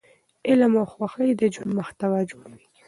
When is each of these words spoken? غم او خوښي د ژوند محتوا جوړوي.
غم 0.59 0.73
او 0.81 0.85
خوښي 0.93 1.29
د 1.39 1.41
ژوند 1.53 1.71
محتوا 1.79 2.19
جوړوي. 2.31 2.65